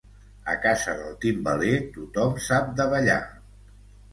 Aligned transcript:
A 0.53 0.53
casa 0.61 0.95
del 1.01 1.13
timbaler 1.25 1.75
tothom 1.99 2.35
sap 2.47 2.73
de 2.81 2.89
ballar. 2.95 3.19